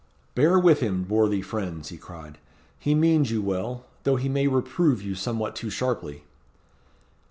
"Bear 0.33 0.57
with 0.57 0.79
him, 0.79 1.07
worthy 1.07 1.43
friends," 1.43 1.89
he 1.89 1.97
cried, 1.97 2.39
"he 2.79 2.95
means 2.95 3.29
you 3.29 3.39
well, 3.39 3.85
though 4.01 4.15
he 4.15 4.27
may 4.29 4.47
reprove 4.47 4.99
you 4.99 5.13
somewhat 5.13 5.55
too 5.55 5.69
sharply." 5.69 6.23